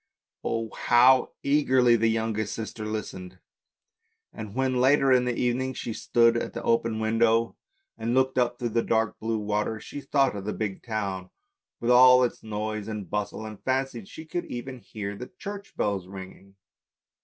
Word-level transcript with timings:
Oh! 0.43 0.71
how 0.73 1.33
eagerly 1.43 1.95
the 1.95 2.07
youngest 2.07 2.55
sister 2.55 2.87
listened, 2.87 3.37
and 4.33 4.55
when, 4.55 4.77
later 4.77 5.11
in 5.11 5.25
the 5.25 5.35
evening 5.35 5.75
she 5.75 5.93
stood 5.93 6.35
at 6.35 6.53
the 6.53 6.63
open 6.63 6.99
window 6.99 7.55
and 7.99 8.15
looked 8.15 8.35
4 8.35 8.45
ANDERSEN'S 8.45 8.57
FAIRY 8.57 8.69
TALES 8.69 8.69
up 8.71 8.73
through 8.73 8.81
the 8.81 8.87
dark 8.87 9.19
blue 9.19 9.37
water, 9.37 9.79
she 9.79 10.01
thought 10.01 10.35
of 10.35 10.45
the 10.45 10.53
big 10.53 10.81
town 10.81 11.29
with 11.79 11.91
all 11.91 12.23
its 12.23 12.41
noise 12.41 12.87
and 12.87 13.11
bustle, 13.11 13.45
and 13.45 13.63
fancied 13.63 14.05
that 14.05 14.07
she 14.07 14.25
could 14.25 14.45
even 14.45 14.79
hear 14.79 15.15
the 15.15 15.29
church 15.37 15.77
bells 15.77 16.07
ringing. 16.07 16.55